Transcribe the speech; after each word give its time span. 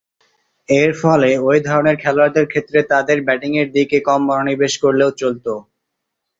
এরফলে, 0.69 1.29
ঐ 1.41 1.67
ধরনের 1.67 1.95
খেলোয়াড়দের 2.03 2.45
ক্ষেত্রে 2.47 2.79
তাদের 2.91 3.17
ব্যাটিংয়ের 3.27 3.67
দিকে 3.75 3.97
কম 4.07 4.21
মনোনিবেশ 4.27 4.73
করলেও 4.83 5.09
চলতো। 5.21 5.53